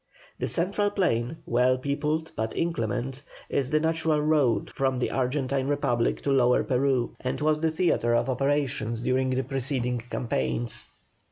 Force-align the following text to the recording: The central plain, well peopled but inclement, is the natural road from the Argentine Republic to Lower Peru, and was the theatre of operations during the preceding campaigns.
The 0.39 0.47
central 0.47 0.89
plain, 0.89 1.37
well 1.45 1.77
peopled 1.77 2.31
but 2.35 2.55
inclement, 2.57 3.21
is 3.49 3.69
the 3.69 3.79
natural 3.79 4.19
road 4.19 4.71
from 4.71 4.97
the 4.97 5.11
Argentine 5.11 5.67
Republic 5.67 6.23
to 6.23 6.31
Lower 6.31 6.63
Peru, 6.63 7.11
and 7.21 7.39
was 7.39 7.59
the 7.59 7.69
theatre 7.69 8.15
of 8.15 8.27
operations 8.27 9.01
during 9.01 9.29
the 9.29 9.43
preceding 9.43 9.99
campaigns. 9.99 10.89